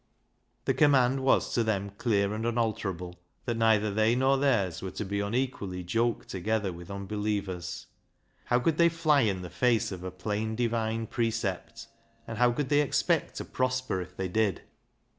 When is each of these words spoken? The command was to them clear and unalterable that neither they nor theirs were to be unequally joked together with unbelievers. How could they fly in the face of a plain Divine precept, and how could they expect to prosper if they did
The 0.65 0.73
command 0.73 1.19
was 1.19 1.53
to 1.53 1.63
them 1.63 1.91
clear 1.91 2.33
and 2.33 2.43
unalterable 2.43 3.19
that 3.45 3.55
neither 3.57 3.93
they 3.93 4.15
nor 4.15 4.35
theirs 4.35 4.81
were 4.81 4.89
to 4.89 5.05
be 5.05 5.19
unequally 5.19 5.83
joked 5.83 6.27
together 6.27 6.73
with 6.73 6.89
unbelievers. 6.89 7.85
How 8.45 8.59
could 8.61 8.79
they 8.79 8.89
fly 8.89 9.21
in 9.21 9.43
the 9.43 9.49
face 9.51 9.91
of 9.91 10.03
a 10.03 10.09
plain 10.09 10.55
Divine 10.55 11.05
precept, 11.05 11.85
and 12.25 12.39
how 12.39 12.51
could 12.51 12.69
they 12.69 12.81
expect 12.81 13.35
to 13.35 13.45
prosper 13.45 14.01
if 14.01 14.17
they 14.17 14.27
did 14.27 14.63